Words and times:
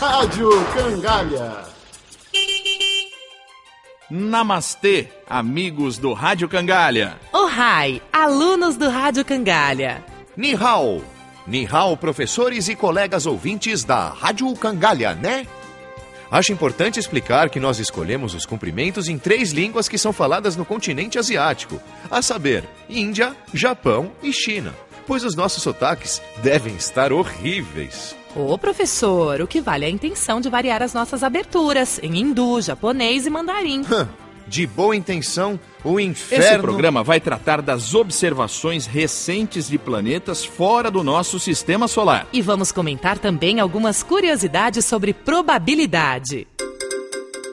Rádio 0.00 0.48
Cangalha. 0.66 1.64
Namastê, 4.08 5.08
amigos 5.28 5.98
do 5.98 6.12
Rádio 6.12 6.48
Cangalha. 6.48 7.18
Ohai, 7.32 8.00
alunos 8.12 8.76
do 8.76 8.88
Rádio 8.88 9.24
Cangalha. 9.24 10.04
Nihao. 10.36 11.02
Nihao, 11.48 11.96
professores 11.96 12.68
e 12.68 12.76
colegas 12.76 13.26
ouvintes 13.26 13.82
da 13.82 14.10
Rádio 14.10 14.54
Cangalha, 14.54 15.14
né? 15.14 15.44
Acho 16.30 16.52
importante 16.52 17.00
explicar 17.00 17.50
que 17.50 17.58
nós 17.58 17.80
escolhemos 17.80 18.34
os 18.34 18.46
cumprimentos 18.46 19.08
em 19.08 19.18
três 19.18 19.50
línguas 19.50 19.88
que 19.88 19.98
são 19.98 20.12
faladas 20.12 20.54
no 20.54 20.64
continente 20.64 21.18
asiático, 21.18 21.82
a 22.08 22.22
saber, 22.22 22.62
Índia, 22.88 23.36
Japão 23.52 24.12
e 24.22 24.32
China, 24.32 24.72
pois 25.08 25.24
os 25.24 25.34
nossos 25.34 25.60
sotaques 25.60 26.22
devem 26.40 26.76
estar 26.76 27.12
horríveis. 27.12 28.17
Ô 28.36 28.56
professor, 28.58 29.40
o 29.40 29.46
que 29.46 29.60
vale 29.60 29.84
é 29.84 29.88
a 29.88 29.90
intenção 29.90 30.40
de 30.40 30.50
variar 30.50 30.82
as 30.82 30.92
nossas 30.92 31.22
aberturas 31.22 31.98
em 32.02 32.18
hindu, 32.18 32.60
japonês 32.60 33.26
e 33.26 33.30
mandarim. 33.30 33.82
De 34.46 34.66
boa 34.66 34.94
intenção, 34.94 35.58
o 35.84 35.98
inferno. 35.98 36.44
Esse 36.44 36.58
programa 36.58 37.02
vai 37.02 37.20
tratar 37.20 37.60
das 37.60 37.94
observações 37.94 38.86
recentes 38.86 39.68
de 39.68 39.78
planetas 39.78 40.44
fora 40.44 40.90
do 40.90 41.02
nosso 41.02 41.38
sistema 41.38 41.88
solar. 41.88 42.26
E 42.32 42.40
vamos 42.40 42.72
comentar 42.72 43.18
também 43.18 43.60
algumas 43.60 44.02
curiosidades 44.02 44.84
sobre 44.84 45.12
probabilidade. 45.12 46.46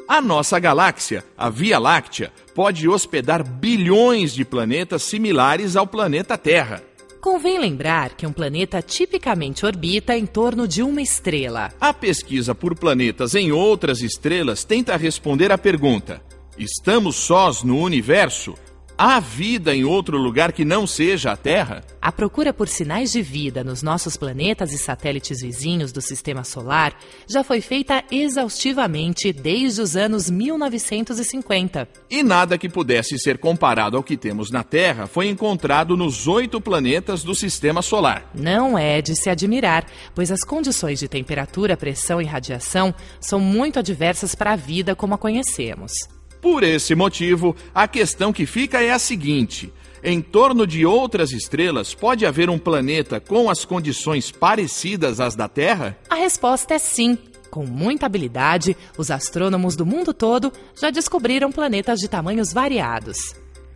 A 0.08 0.22
nossa 0.22 0.60
galáxia, 0.60 1.24
a 1.38 1.50
Via 1.50 1.80
Láctea, 1.80 2.32
pode 2.54 2.88
hospedar 2.88 3.44
bilhões 3.44 4.34
de 4.34 4.46
planetas 4.46 5.04
similares 5.04 5.76
ao 5.76 5.88
planeta 5.88 6.38
Terra. 6.38 6.84
Convém 7.26 7.58
lembrar 7.58 8.12
que 8.12 8.28
um 8.28 8.32
planeta 8.32 8.84
tipicamente 8.84 9.66
orbita 9.66 10.16
em 10.16 10.28
torno 10.28 10.68
de 10.68 10.84
uma 10.84 11.02
estrela. 11.02 11.74
A 11.82 11.92
pesquisa 11.92 12.54
por 12.54 12.78
planetas 12.78 13.34
em 13.34 13.52
outras 13.52 14.04
estrelas 14.04 14.64
tenta 14.64 14.96
responder 14.96 15.52
à 15.52 15.58
pergunta: 15.58 16.22
estamos 16.56 17.16
sós 17.16 17.64
no 17.64 17.80
universo? 17.80 18.54
Há 18.98 19.20
vida 19.20 19.76
em 19.76 19.84
outro 19.84 20.18
lugar 20.18 20.54
que 20.54 20.64
não 20.64 20.88
seja 20.88 21.34
a 21.34 21.36
Terra? 21.36 21.84
A 22.02 22.14
procura 22.14 22.54
por 22.54 22.70
sinais 22.70 23.12
de 23.12 23.22
vida 23.22 23.62
nos 23.62 23.84
nossos 23.84 24.16
planetas 24.16 24.72
e 24.72 24.78
satélites 24.78 25.42
vizinhos 25.42 25.92
do 25.92 26.00
sistema 26.00 26.46
solar 26.46 26.98
já 27.28 27.44
foi 27.44 27.60
feita 27.60 28.06
exaustivamente 28.10 29.34
desde 29.34 29.82
os 29.82 29.98
anos 29.98 30.30
1950. 30.30 31.90
E 32.10 32.24
nada 32.24 32.58
que 32.58 32.70
pudesse 32.70 33.20
ser 33.20 33.38
comparado 33.38 33.98
ao 33.98 34.04
que 34.04 34.16
temos 34.16 34.50
na 34.50 34.64
Terra 34.64 35.08
foi 35.08 35.28
encontrado 35.28 35.98
nos 35.98 36.26
oito 36.26 36.62
planetas 36.62 37.22
do 37.22 37.36
sistema 37.36 37.82
solar. 37.82 38.32
Não 38.34 38.78
é 38.78 39.02
de 39.02 39.14
se 39.14 39.30
admirar, 39.30 39.86
pois 40.14 40.32
as 40.32 40.46
condições 40.46 41.00
de 41.00 41.10
temperatura, 41.10 41.76
pressão 41.76 42.22
e 42.22 42.26
radiação 42.26 42.96
são 43.20 43.42
muito 43.42 43.78
adversas 43.78 44.34
para 44.34 44.54
a 44.54 44.56
vida 44.56 44.96
como 44.96 45.16
a 45.16 45.18
conhecemos. 45.18 46.15
Por 46.46 46.62
esse 46.62 46.94
motivo, 46.94 47.56
a 47.74 47.88
questão 47.88 48.32
que 48.32 48.46
fica 48.46 48.80
é 48.80 48.92
a 48.92 49.00
seguinte: 49.00 49.74
em 50.04 50.22
torno 50.22 50.68
de 50.68 50.86
outras 50.86 51.32
estrelas, 51.32 51.96
pode 51.96 52.24
haver 52.24 52.52
um 52.52 52.60
planeta 52.60 53.20
com 53.20 53.50
as 53.50 53.66
condições 53.66 54.30
parecidas 54.30 55.20
às 55.20 55.36
da 55.36 55.48
Terra? 55.48 55.98
A 56.08 56.14
resposta 56.14 56.76
é 56.76 56.78
sim. 56.78 57.18
Com 57.50 57.66
muita 57.66 58.06
habilidade, 58.06 58.78
os 58.96 59.10
astrônomos 59.10 59.76
do 59.76 59.88
mundo 59.88 60.14
todo 60.14 60.54
já 60.80 60.92
descobriram 60.92 61.52
planetas 61.52 62.00
de 62.00 62.08
tamanhos 62.08 62.54
variados. 62.54 63.18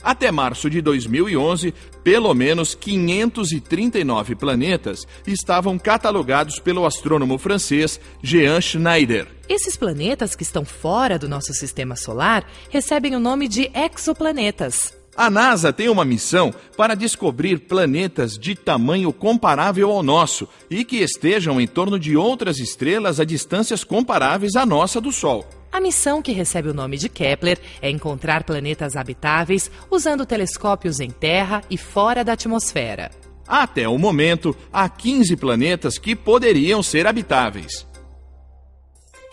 Até 0.02 0.32
março 0.32 0.70
de 0.70 0.82
2011, 0.82 1.74
pelo 2.04 2.34
menos 2.34 2.74
539 2.74 4.36
planetas 4.36 5.06
estavam 5.28 5.78
catalogados 5.78 6.60
pelo 6.60 6.86
astrônomo 6.86 7.38
francês 7.38 8.00
Jean 8.24 8.62
Schneider. 8.62 9.28
Esses 9.48 9.76
planetas 9.76 10.36
que 10.36 10.44
estão 10.44 10.64
fora 10.64 11.18
do 11.18 11.28
nosso 11.28 11.54
sistema 11.54 11.96
solar 11.96 12.46
recebem 12.70 13.16
o 13.16 13.20
nome 13.20 13.48
de 13.48 13.72
exoplanetas. 13.74 14.99
A 15.20 15.30
NASA 15.30 15.74
tem 15.74 15.90
uma 15.90 16.06
missão 16.06 16.54
para 16.78 16.96
descobrir 16.96 17.60
planetas 17.60 18.38
de 18.38 18.56
tamanho 18.56 19.12
comparável 19.12 19.92
ao 19.92 20.02
nosso 20.02 20.48
e 20.70 20.86
que 20.86 20.96
estejam 21.00 21.60
em 21.60 21.68
torno 21.68 22.00
de 22.00 22.16
outras 22.16 22.58
estrelas 22.58 23.20
a 23.20 23.26
distâncias 23.26 23.84
comparáveis 23.84 24.56
à 24.56 24.66
nossa 24.66 25.02
do 25.02 25.12
Sol. 25.12 25.46
A 25.74 25.82
missão 25.82 26.22
que 26.22 26.32
recebe 26.32 26.70
o 26.70 26.74
nome 26.74 26.96
de 26.96 27.10
Kepler 27.10 27.60
é 27.82 27.90
encontrar 27.90 28.46
planetas 28.46 28.96
habitáveis 28.96 29.70
usando 29.92 30.26
telescópios 30.26 31.02
em 31.02 31.10
Terra 31.10 31.62
e 31.70 31.78
fora 31.78 32.24
da 32.24 32.32
atmosfera. 32.32 33.12
Até 33.46 33.90
o 33.90 33.98
momento, 33.98 34.56
há 34.72 34.88
15 34.88 35.36
planetas 35.36 35.98
que 35.98 36.16
poderiam 36.16 36.82
ser 36.82 37.06
habitáveis. 37.06 37.86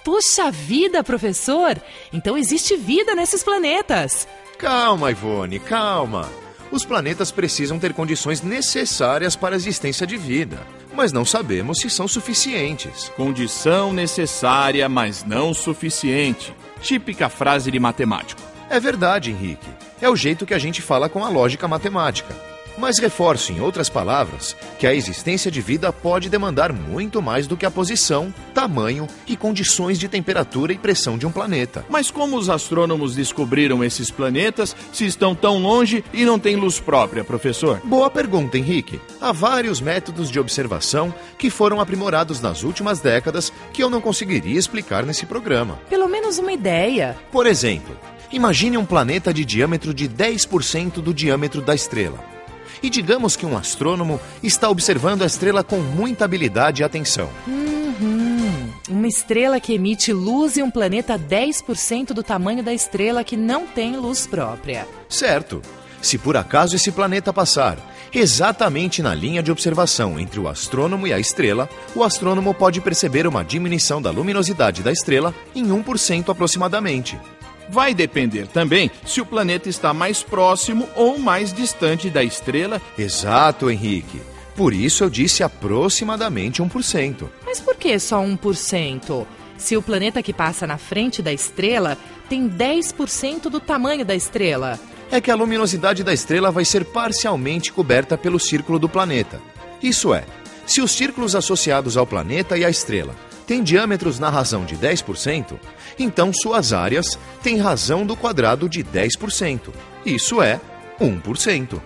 Puxa 0.05 0.51
vida, 0.51 1.05
professor! 1.05 1.81
Então 2.13 2.37
existe 2.37 2.77
vida 2.77 3.15
nesses 3.15 3.45
planetas! 3.45 4.27
Calma, 4.59 5.11
Ivone, 5.11 5.59
calma. 5.59 6.29
Os 6.71 6.85
planetas 6.85 7.31
precisam 7.31 7.79
ter 7.79 7.93
condições 7.93 8.43
necessárias 8.43 9.37
para 9.37 9.55
a 9.55 9.57
existência 9.57 10.07
de 10.07 10.17
vida, 10.17 10.59
mas 10.95 11.13
não 11.13 11.25
sabemos 11.25 11.79
se 11.79 11.89
são 11.91 12.09
suficientes. 12.09 13.11
Condição 13.17 13.93
necessária, 13.93 14.89
mas 14.89 15.25
não 15.25 15.55
suficiente. 15.55 16.55
Típica 16.81 17.29
frase 17.29 17.71
de 17.71 17.79
matemático. 17.79 18.41
É 18.69 18.81
verdade, 18.81 19.31
Henrique. 19.31 19.69
É 20.01 20.09
o 20.09 20.17
jeito 20.17 20.45
que 20.45 20.55
a 20.55 20.59
gente 20.59 20.83
fala 20.83 21.09
com 21.09 21.25
a 21.25 21.29
lógica 21.29 21.69
matemática. 21.69 22.35
Mas 22.79 22.99
reforço, 22.99 23.53
em 23.53 23.61
outras 23.61 23.89
palavras, 23.89 24.55
que 24.79 24.87
a 24.87 24.95
existência 24.95 25.51
de 25.51 25.61
vida 25.61 25.93
pode 25.93 26.29
demandar 26.29 26.73
muito 26.73 27.23
mais 27.23 27.47
do 27.47 27.57
que 27.57 27.65
a 27.65 27.71
posição, 27.71 28.33
tamanho 28.53 29.07
e 29.27 29.37
condições 29.37 29.99
de 29.99 30.09
temperatura 30.09 30.73
e 30.73 30.79
pressão 30.79 31.17
de 31.17 31.27
um 31.27 31.33
planeta. 31.33 31.85
Mas 31.89 32.11
como 32.11 32.37
os 32.37 32.51
astrônomos 32.51 33.15
descobriram 33.15 33.83
esses 33.83 34.11
planetas 34.11 34.77
se 34.93 35.07
estão 35.07 35.35
tão 35.35 35.59
longe 35.59 36.05
e 36.13 36.25
não 36.25 36.39
têm 36.39 36.57
luz 36.57 36.79
própria, 36.79 37.25
professor? 37.25 37.81
Boa 37.85 38.11
pergunta, 38.11 38.59
Henrique. 38.59 39.01
Há 39.21 39.33
vários 39.33 39.81
métodos 39.81 40.31
de 40.31 40.39
observação 40.39 41.15
que 41.39 41.49
foram 41.49 41.81
aprimorados 41.81 42.41
nas 42.41 42.63
últimas 42.63 43.01
décadas 43.01 43.53
que 43.73 43.83
eu 43.83 43.89
não 43.89 44.01
conseguiria 44.01 44.59
explicar 44.59 45.07
nesse 45.07 45.25
programa. 45.25 45.79
Pelo 45.89 46.09
menos 46.09 46.39
uma 46.39 46.53
ideia. 46.53 47.17
Por 47.33 47.47
exemplo, 47.47 47.97
imagine 48.31 48.77
um 48.77 48.85
planeta 48.85 49.33
de 49.33 49.45
diâmetro 49.45 49.95
de 49.95 50.09
10% 50.09 50.95
do 50.95 51.15
diâmetro 51.15 51.63
da 51.63 51.75
estrela. 51.75 52.36
E 52.83 52.91
digamos 52.91 53.37
que 53.37 53.47
um 53.47 53.57
astrônomo 53.57 54.21
está 54.43 54.69
observando 54.69 55.23
a 55.23 55.27
estrela 55.27 55.65
com 55.65 55.79
muita 55.79 56.25
habilidade 56.25 56.83
e 56.83 56.85
atenção. 56.85 57.29
Uhum. 57.47 58.71
Uma 58.89 59.09
estrela 59.09 59.59
que 59.59 59.75
emite 59.75 60.13
luz 60.13 60.57
e 60.57 60.63
um 60.63 60.71
planeta 60.71 61.19
10% 61.19 62.13
do 62.13 62.23
tamanho 62.23 62.63
da 62.63 62.73
estrela 62.73 63.25
que 63.25 63.37
não 63.37 63.67
tem 63.67 63.97
luz 63.97 64.27
própria. 64.27 64.87
Certo. 65.09 65.61
Se 66.01 66.19
por 66.19 66.37
acaso 66.37 66.77
esse 66.77 66.93
planeta 66.93 67.33
passar 67.33 67.79
exatamente 68.15 69.03
na 69.03 69.15
linha 69.15 69.43
de 69.43 69.51
observação 69.51 70.19
entre 70.19 70.39
o 70.39 70.49
astrônomo 70.49 71.07
e 71.07 71.13
a 71.13 71.19
estrela, 71.19 71.69
o 71.95 72.05
astrônomo 72.05 72.55
pode 72.55 72.81
perceber 72.81 73.27
uma 73.27 73.45
diminuição 73.45 74.01
da 74.01 74.11
luminosidade 74.11 74.83
da 74.83 74.93
estrela 74.93 75.35
em 75.55 75.67
1% 75.67 76.29
aproximadamente. 76.31 77.19
Vai 77.69 77.95
depender 77.95 78.47
também 78.47 78.91
se 79.05 79.21
o 79.21 79.27
planeta 79.27 79.69
está 79.69 79.93
mais 79.93 80.23
próximo 80.23 80.89
ou 80.95 81.19
mais 81.19 81.53
distante 81.53 82.09
da 82.09 82.23
estrela. 82.23 82.81
Exato, 82.97 83.71
Henrique. 83.71 84.21
Por 84.55 84.73
isso 84.73 85.05
eu 85.05 85.11
disse 85.11 85.43
aproximadamente 85.43 86.63
1%. 86.63 87.29
Mas 87.45 87.61
por 87.61 87.77
que 87.77 87.99
só 87.99 88.23
1%? 88.23 89.27
Se 89.59 89.77
o 89.77 89.83
planeta 89.83 90.23
que 90.23 90.33
passa 90.33 90.67
na 90.67 90.79
frente 90.79 91.23
da 91.23 91.33
estrela 91.33 91.99
tem 92.29 92.49
10% 92.49 93.43
do 93.43 93.61
tamanho 93.61 94.05
da 94.05 94.15
estrela. 94.15 94.79
É 95.11 95.21
que 95.21 95.31
a 95.31 95.35
luminosidade 95.35 96.03
da 96.03 96.13
estrela 96.13 96.51
vai 96.51 96.65
ser 96.65 96.85
parcialmente 96.85 97.73
coberta 97.73 98.19
pelo 98.19 98.41
círculo 98.41 98.79
do 98.79 98.89
planeta. 98.89 99.41
Isso 99.83 100.13
é, 100.13 100.25
se 100.67 100.81
os 100.81 100.91
círculos 100.91 101.37
associados 101.37 101.97
ao 101.97 102.07
planeta 102.07 102.59
e 102.59 102.65
à 102.65 102.71
estrela 102.71 103.15
têm 103.47 103.63
diâmetros 103.63 104.19
na 104.19 104.29
razão 104.29 104.65
de 104.65 104.77
10%, 104.77 105.59
então 105.99 106.33
suas 106.33 106.73
áreas 106.73 107.19
têm 107.43 107.59
razão 107.59 108.05
do 108.05 108.17
quadrado 108.17 108.69
de 108.69 108.83
10%. 108.83 109.73
Isso 110.05 110.43
é 110.43 110.61
1%. 111.01 111.81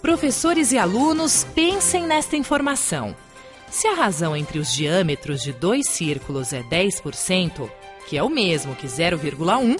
Professores 0.00 0.72
e 0.72 0.78
alunos, 0.78 1.44
pensem 1.54 2.06
nesta 2.06 2.36
informação. 2.36 3.14
Se 3.70 3.88
a 3.88 3.94
razão 3.94 4.36
entre 4.36 4.58
os 4.58 4.72
diâmetros 4.72 5.42
de 5.42 5.52
dois 5.52 5.88
círculos 5.88 6.52
é 6.52 6.62
10%, 6.62 7.68
que 8.08 8.16
é 8.16 8.22
o 8.22 8.28
mesmo 8.28 8.74
que 8.74 8.86
0,1, 8.86 9.76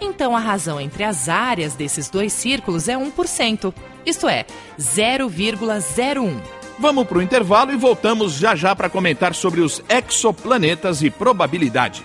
então 0.00 0.34
a 0.36 0.40
razão 0.40 0.80
entre 0.80 1.04
as 1.04 1.28
áreas 1.28 1.74
desses 1.74 2.08
dois 2.08 2.32
círculos 2.32 2.88
é 2.88 2.96
1%, 2.96 3.72
isto 4.04 4.28
é, 4.28 4.46
0,01. 4.78 6.55
Vamos 6.78 7.06
para 7.06 7.18
o 7.18 7.22
intervalo 7.22 7.72
e 7.72 7.76
voltamos 7.76 8.34
já 8.34 8.54
já 8.54 8.76
para 8.76 8.90
comentar 8.90 9.34
sobre 9.34 9.60
os 9.60 9.82
exoplanetas 9.88 11.02
e 11.02 11.10
probabilidade. 11.10 12.04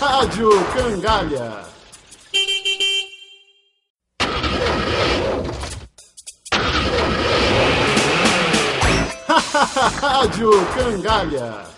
Rádio 0.00 0.50
Cangalha. 0.72 1.64
Rádio 10.00 10.50
Cangalha. 10.74 11.77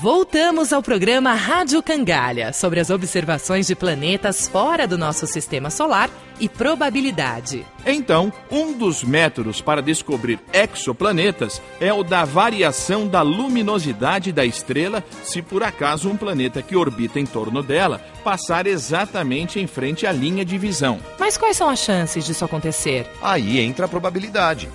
Voltamos 0.00 0.72
ao 0.72 0.82
programa 0.82 1.34
Rádio 1.34 1.82
Cangalha 1.82 2.52
sobre 2.54 2.80
as 2.80 2.88
observações 2.88 3.66
de 3.66 3.74
planetas 3.74 4.48
fora 4.48 4.86
do 4.86 4.96
nosso 4.96 5.26
sistema 5.26 5.68
solar 5.68 6.08
e 6.40 6.48
probabilidade. 6.48 7.66
Então, 7.84 8.32
um 8.50 8.72
dos 8.72 9.04
métodos 9.04 9.60
para 9.60 9.82
descobrir 9.82 10.40
exoplanetas 10.50 11.60
é 11.78 11.92
o 11.92 12.02
da 12.02 12.24
variação 12.24 13.06
da 13.06 13.20
luminosidade 13.20 14.32
da 14.32 14.46
estrela 14.46 15.04
se 15.22 15.42
por 15.42 15.62
acaso 15.62 16.08
um 16.08 16.16
planeta 16.16 16.62
que 16.62 16.74
orbita 16.74 17.20
em 17.20 17.26
torno 17.26 17.62
dela 17.62 18.00
passar 18.24 18.66
exatamente 18.66 19.60
em 19.60 19.66
frente 19.66 20.06
à 20.06 20.12
linha 20.12 20.44
de 20.44 20.56
visão. 20.56 20.98
Mas 21.18 21.36
quais 21.36 21.56
são 21.56 21.68
as 21.68 21.80
chances 21.80 22.24
disso 22.24 22.44
acontecer? 22.46 23.06
Aí 23.20 23.60
entra 23.60 23.84
a 23.84 23.88
probabilidade. 23.88 24.70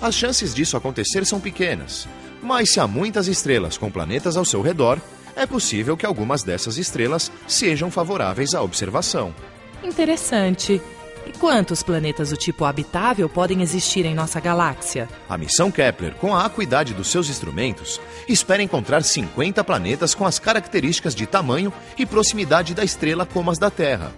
As 0.00 0.14
chances 0.14 0.54
disso 0.54 0.76
acontecer 0.76 1.26
são 1.26 1.38
pequenas, 1.38 2.08
mas 2.42 2.70
se 2.70 2.80
há 2.80 2.86
muitas 2.86 3.28
estrelas 3.28 3.78
com 3.78 3.90
planetas 3.90 4.36
ao 4.36 4.44
seu 4.44 4.60
redor, 4.60 4.98
é 5.34 5.46
possível 5.46 5.96
que 5.96 6.04
algumas 6.04 6.42
dessas 6.42 6.76
estrelas 6.76 7.30
sejam 7.46 7.90
favoráveis 7.90 8.54
à 8.54 8.62
observação. 8.62 9.34
Interessante. 9.82 10.80
E 11.26 11.32
quantos 11.38 11.82
planetas 11.82 12.30
do 12.30 12.36
tipo 12.36 12.64
habitável 12.64 13.28
podem 13.28 13.62
existir 13.62 14.04
em 14.04 14.14
nossa 14.14 14.40
galáxia? 14.40 15.08
A 15.28 15.38
missão 15.38 15.70
Kepler, 15.70 16.14
com 16.14 16.34
a 16.34 16.44
acuidade 16.44 16.94
dos 16.94 17.08
seus 17.08 17.28
instrumentos, 17.30 18.00
espera 18.28 18.62
encontrar 18.62 19.04
50 19.04 19.62
planetas 19.62 20.14
com 20.14 20.26
as 20.26 20.38
características 20.38 21.14
de 21.14 21.26
tamanho 21.26 21.72
e 21.96 22.04
proximidade 22.04 22.74
da 22.74 22.82
estrela 22.82 23.24
como 23.24 23.50
as 23.50 23.58
da 23.58 23.70
Terra. 23.70 24.12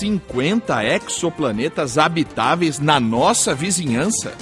50 0.00 0.84
exoplanetas 0.84 1.96
habitáveis 1.96 2.78
na 2.78 3.00
nossa 3.00 3.54
vizinhança? 3.54 4.34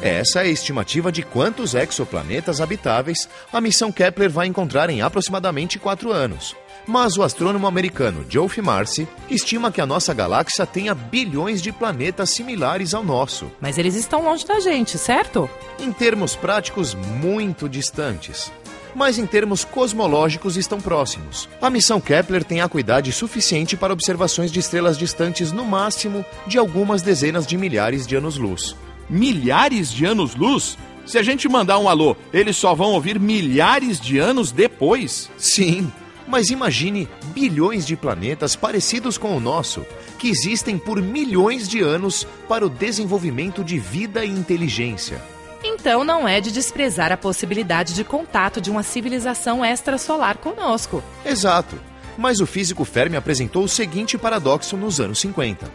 Essa 0.00 0.40
é 0.40 0.42
a 0.44 0.48
estimativa 0.48 1.10
de 1.10 1.24
quantos 1.24 1.74
exoplanetas 1.74 2.60
habitáveis 2.60 3.28
a 3.52 3.60
missão 3.60 3.90
Kepler 3.90 4.30
vai 4.30 4.46
encontrar 4.46 4.88
em 4.90 5.02
aproximadamente 5.02 5.76
quatro 5.76 6.12
anos. 6.12 6.54
Mas 6.86 7.18
o 7.18 7.22
astrônomo 7.22 7.66
americano 7.66 8.24
Geoff 8.28 8.62
Marcy 8.62 9.08
estima 9.28 9.72
que 9.72 9.80
a 9.80 9.86
nossa 9.86 10.14
galáxia 10.14 10.64
tenha 10.64 10.94
bilhões 10.94 11.60
de 11.60 11.72
planetas 11.72 12.30
similares 12.30 12.94
ao 12.94 13.02
nosso. 13.02 13.50
Mas 13.60 13.76
eles 13.76 13.96
estão 13.96 14.22
longe 14.22 14.46
da 14.46 14.60
gente, 14.60 14.96
certo? 14.96 15.50
Em 15.80 15.92
termos 15.92 16.36
práticos, 16.36 16.94
muito 16.94 17.68
distantes. 17.68 18.52
Mas 18.94 19.18
em 19.18 19.26
termos 19.26 19.64
cosmológicos 19.64 20.56
estão 20.56 20.80
próximos. 20.80 21.48
A 21.60 21.68
missão 21.68 22.00
Kepler 22.00 22.44
tem 22.44 22.60
acuidade 22.60 23.12
suficiente 23.12 23.76
para 23.76 23.92
observações 23.92 24.50
de 24.52 24.60
estrelas 24.60 24.96
distantes 24.96 25.50
no 25.50 25.64
máximo 25.64 26.24
de 26.46 26.56
algumas 26.56 27.02
dezenas 27.02 27.46
de 27.46 27.58
milhares 27.58 28.06
de 28.06 28.16
anos-luz 28.16 28.76
milhares 29.08 29.90
de 29.92 30.04
anos-luz? 30.04 30.76
Se 31.06 31.18
a 31.18 31.22
gente 31.22 31.48
mandar 31.48 31.78
um 31.78 31.88
alô, 31.88 32.16
eles 32.32 32.56
só 32.56 32.74
vão 32.74 32.92
ouvir 32.92 33.18
milhares 33.18 33.98
de 34.00 34.18
anos 34.18 34.52
depois? 34.52 35.30
Sim, 35.38 35.90
mas 36.26 36.50
imagine 36.50 37.08
bilhões 37.32 37.86
de 37.86 37.96
planetas 37.96 38.54
parecidos 38.54 39.16
com 39.16 39.34
o 39.34 39.40
nosso, 39.40 39.86
que 40.18 40.28
existem 40.28 40.76
por 40.76 41.00
milhões 41.00 41.66
de 41.66 41.80
anos 41.80 42.26
para 42.46 42.66
o 42.66 42.68
desenvolvimento 42.68 43.64
de 43.64 43.78
vida 43.78 44.24
e 44.24 44.30
inteligência. 44.30 45.20
Então 45.64 46.04
não 46.04 46.28
é 46.28 46.40
de 46.40 46.52
desprezar 46.52 47.10
a 47.10 47.16
possibilidade 47.16 47.94
de 47.94 48.04
contato 48.04 48.60
de 48.60 48.70
uma 48.70 48.82
civilização 48.82 49.64
extrasolar 49.64 50.38
conosco. 50.38 51.02
Exato. 51.24 51.80
Mas 52.16 52.40
o 52.40 52.46
físico 52.46 52.84
Fermi 52.84 53.16
apresentou 53.16 53.64
o 53.64 53.68
seguinte 53.68 54.18
paradoxo 54.18 54.76
nos 54.76 55.00
anos 55.00 55.18
50. 55.20 55.70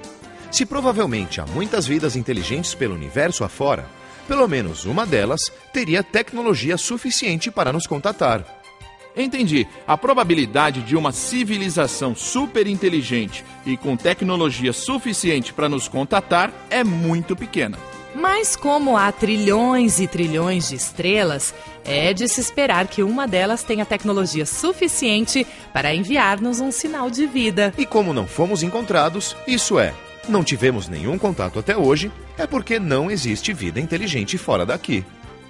Se 0.54 0.68
provavelmente 0.68 1.42
há 1.42 1.48
muitas 1.48 1.88
vidas 1.88 2.16
inteligentes 2.16 2.76
pelo 2.76 2.94
universo 2.94 3.44
afora, 3.44 3.88
pelo 4.28 4.48
menos 4.48 4.86
uma 4.86 5.04
delas 5.04 5.52
teria 5.74 6.04
tecnologia 6.04 6.78
suficiente 6.78 7.50
para 7.50 7.74
nos 7.74 7.88
contatar. 7.88 8.46
Entendi. 9.18 9.68
A 9.88 9.98
probabilidade 9.98 10.84
de 10.84 10.96
uma 10.96 11.12
civilização 11.12 12.16
super 12.16 12.68
inteligente 12.68 13.44
e 13.66 13.76
com 13.76 13.98
tecnologia 13.98 14.72
suficiente 14.72 15.52
para 15.52 15.68
nos 15.68 15.88
contatar 15.88 16.54
é 16.70 16.84
muito 16.84 17.36
pequena. 17.36 17.80
Mas 18.14 18.56
como 18.56 18.96
há 18.96 19.12
trilhões 19.12 20.00
e 20.00 20.08
trilhões 20.08 20.70
de 20.70 20.76
estrelas, 20.76 21.52
é 21.84 22.14
de 22.14 22.28
se 22.28 22.40
esperar 22.40 22.86
que 22.88 23.02
uma 23.02 23.28
delas 23.28 23.64
tenha 23.64 23.88
tecnologia 23.88 24.46
suficiente 24.46 25.48
para 25.74 25.96
enviar-nos 25.96 26.60
um 26.60 26.72
sinal 26.72 27.10
de 27.10 27.26
vida. 27.26 27.74
E 27.76 27.88
como 27.88 28.14
não 28.14 28.28
fomos 28.28 28.62
encontrados, 28.62 29.36
isso 29.48 29.80
é, 29.80 29.96
não 30.28 30.44
tivemos 30.44 30.88
nenhum 30.88 31.18
contato 31.18 31.60
até 31.60 31.76
hoje, 31.76 32.12
é 32.38 32.48
porque 32.48 32.80
não 32.80 33.12
existe 33.12 33.54
vida 33.54 33.80
inteligente 33.80 34.38
fora 34.38 34.66
daqui. 34.66 35.06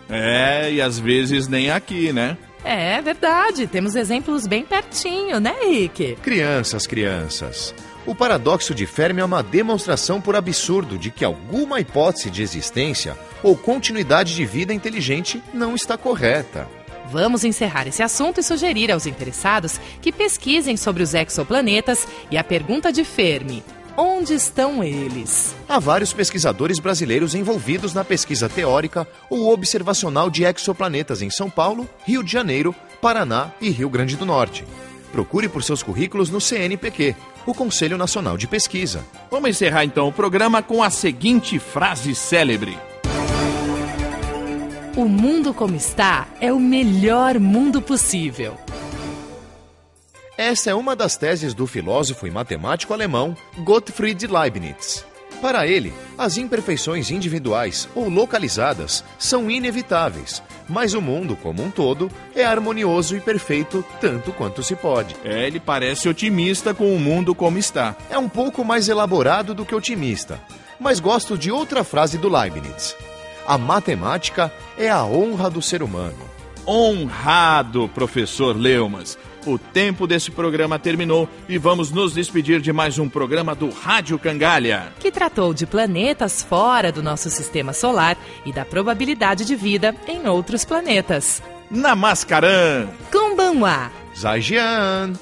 É, 0.10 0.72
e 0.72 0.82
às 0.82 1.00
vezes 1.00 1.48
nem 1.48 1.70
aqui, 1.70 2.12
né? 2.12 2.38
É 2.64 3.02
verdade, 3.02 3.68
temos 3.68 3.96
exemplos 3.96 4.48
bem 4.48 4.64
pertinho, 4.64 5.40
né, 5.40 5.54
Rick? 5.64 6.16
Crianças, 6.22 6.88
crianças. 6.88 7.74
O 8.06 8.14
paradoxo 8.14 8.74
de 8.74 8.86
Fermi 8.86 9.22
é 9.22 9.26
uma 9.26 9.44
demonstração 9.44 10.20
por 10.20 10.36
absurdo 10.36 10.98
de 10.98 11.10
que 11.10 11.24
alguma 11.24 11.80
hipótese 11.80 12.30
de 12.30 12.42
existência 12.42 13.18
ou 13.42 13.56
continuidade 13.56 14.36
de 14.36 14.46
vida 14.46 14.74
inteligente 14.74 15.42
não 15.54 15.76
está 15.76 15.98
correta. 15.98 16.68
Vamos 17.12 17.44
encerrar 17.44 17.88
esse 17.88 18.02
assunto 18.02 18.40
e 18.40 18.44
sugerir 18.44 18.92
aos 18.92 19.06
interessados 19.06 19.80
que 20.02 20.12
pesquisem 20.12 20.76
sobre 20.76 21.04
os 21.04 21.14
exoplanetas 21.14 22.08
e 22.32 22.38
a 22.38 22.44
pergunta 22.44 22.92
de 22.92 23.04
Fermi: 23.04 23.64
Onde 23.96 24.34
estão 24.34 24.84
eles? 24.84 25.56
Há 25.70 25.78
vários 25.78 26.12
pesquisadores 26.12 26.80
brasileiros 26.80 27.36
envolvidos 27.36 27.94
na 27.94 28.04
pesquisa 28.04 28.50
teórica 28.50 29.08
ou 29.30 29.54
observacional 29.54 30.32
de 30.32 30.44
exoplanetas 30.44 31.22
em 31.22 31.30
São 31.30 31.48
Paulo, 31.48 31.88
Rio 32.04 32.24
de 32.24 32.32
Janeiro, 32.32 32.74
Paraná 33.00 33.52
e 33.62 33.70
Rio 33.70 33.90
Grande 33.90 34.18
do 34.18 34.26
Norte. 34.26 34.66
Procure 35.12 35.48
por 35.48 35.64
seus 35.64 35.84
currículos 35.84 36.32
no 36.32 36.42
CNPq, 36.42 37.16
o 37.46 37.54
Conselho 37.54 37.96
Nacional 37.96 38.36
de 38.36 38.48
Pesquisa. 38.48 39.06
Vamos 39.30 39.52
encerrar 39.52 39.86
então 39.86 40.08
o 40.08 40.12
programa 40.12 40.64
com 40.64 40.82
a 40.82 40.90
seguinte 40.90 41.60
frase 41.60 42.16
célebre: 42.16 42.76
O 44.98 45.06
mundo 45.06 45.54
como 45.54 45.76
está 45.76 46.28
é 46.42 46.52
o 46.52 46.60
melhor 46.60 47.38
mundo 47.40 47.80
possível. 47.80 48.63
Essa 50.38 50.72
é 50.72 50.74
uma 50.74 50.96
das 50.96 51.16
teses 51.16 51.54
do 51.54 51.68
filósofo 51.68 52.26
e 52.26 52.32
matemático 52.32 52.92
alemão 52.92 53.38
Gottfried 53.60 54.26
Leibniz. 54.26 55.06
Para 55.40 55.68
ele, 55.68 55.94
as 56.18 56.38
imperfeições 56.38 57.12
individuais 57.12 57.88
ou 57.94 58.10
localizadas 58.10 59.04
são 59.20 59.52
inevitáveis, 59.52 60.42
mas 60.68 60.96
o 60.96 61.02
mundo 61.02 61.36
como 61.36 61.62
um 61.62 61.70
todo 61.70 62.10
é 62.36 62.44
harmonioso 62.44 63.16
e 63.16 63.20
perfeito 63.20 63.86
tanto 64.02 64.32
quanto 64.32 64.64
se 64.64 64.76
pode. 64.76 65.16
É, 65.24 65.46
ele 65.46 65.60
parece 65.60 66.10
otimista 66.10 66.74
com 66.74 66.96
o 66.96 67.00
mundo 67.00 67.36
como 67.36 67.60
está. 67.60 67.96
É 68.10 68.18
um 68.18 68.30
pouco 68.30 68.64
mais 68.66 68.90
elaborado 68.90 69.54
do 69.54 69.66
que 69.66 69.76
otimista, 69.76 70.42
mas 70.80 71.00
gosto 71.00 71.38
de 71.38 71.52
outra 71.52 71.84
frase 71.84 72.18
do 72.18 72.30
Leibniz. 72.30 72.96
A 73.46 73.56
matemática 73.56 74.52
é 74.78 74.90
a 74.90 75.04
honra 75.04 75.50
do 75.50 75.62
ser 75.62 75.84
humano. 75.84 76.32
Honrado, 76.66 77.88
professor 77.90 78.56
Leumas. 78.56 79.18
O 79.46 79.58
tempo 79.58 80.08
desse 80.08 80.32
programa 80.32 80.80
terminou 80.80 81.28
e 81.50 81.58
vamos 81.58 81.92
nos 81.92 82.14
despedir 82.14 82.62
de 82.62 82.72
mais 82.72 82.98
um 82.98 83.10
programa 83.10 83.54
do 83.54 83.70
Rádio 83.70 84.18
Cangalha. 84.18 84.94
Que 85.00 85.12
tratou 85.12 85.54
de 85.54 85.66
planetas 85.66 86.42
fora 86.42 86.92
do 86.94 87.04
nosso 87.04 87.30
sistema 87.30 87.74
solar 87.74 88.18
e 88.46 88.54
da 88.54 88.64
probabilidade 88.64 89.44
de 89.44 89.56
vida 89.56 89.94
em 90.08 90.28
outros 90.28 90.64
planetas. 90.64 91.44
Namascaran! 91.70 92.88
Kumbanwa! 93.12 93.92
Zaijian! 94.18 95.14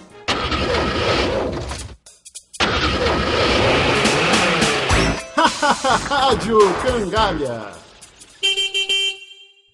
Rádio 6.09 6.59
Cangalha. 6.83 7.90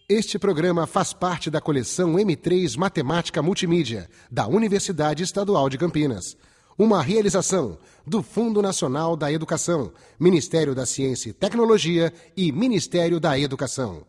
Este 0.09 0.39
programa 0.39 0.87
faz 0.87 1.11
parte 1.11 1.51
da 1.51 1.59
coleção 1.59 2.13
M3 2.13 2.77
Matemática 2.77 3.41
Multimídia, 3.41 4.09
da 4.31 4.47
Universidade 4.47 5.21
Estadual 5.21 5.67
de 5.67 5.77
Campinas. 5.77 6.37
Uma 6.77 7.01
realização 7.01 7.77
do 8.05 8.23
Fundo 8.23 8.61
Nacional 8.61 9.17
da 9.17 9.29
Educação, 9.29 9.91
Ministério 10.17 10.73
da 10.73 10.85
Ciência 10.85 11.31
e 11.31 11.33
Tecnologia 11.33 12.13
e 12.37 12.53
Ministério 12.53 13.19
da 13.19 13.37
Educação. 13.37 14.07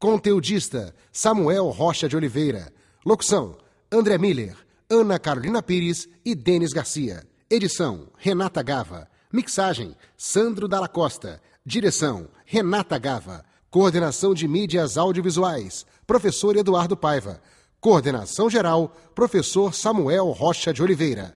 Conteudista 0.00 0.92
Samuel 1.12 1.68
Rocha 1.68 2.08
de 2.08 2.16
Oliveira. 2.16 2.72
Locução: 3.04 3.56
André 3.92 4.18
Miller, 4.18 4.56
Ana 4.90 5.16
Carolina 5.16 5.62
Pires 5.62 6.08
e 6.24 6.34
Denis 6.34 6.72
Garcia. 6.72 7.22
Edição: 7.48 8.08
Renata 8.18 8.64
Gava. 8.64 9.08
Mixagem: 9.32 9.94
Sandro 10.16 10.66
Dalla 10.66 10.88
Costa. 10.88 11.40
Direção: 11.64 12.28
Renata 12.44 12.98
Gava. 12.98 13.44
Coordenação 13.70 14.32
de 14.32 14.46
Mídias 14.46 14.96
Audiovisuais, 14.96 15.84
professor 16.06 16.56
Eduardo 16.56 16.96
Paiva. 16.96 17.40
Coordenação 17.80 18.48
geral, 18.48 18.96
professor 19.14 19.74
Samuel 19.74 20.30
Rocha 20.30 20.72
de 20.72 20.82
Oliveira. 20.82 21.34